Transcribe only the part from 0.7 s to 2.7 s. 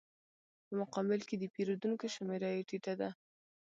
مقابل کې د پېرودونکو شمېره یې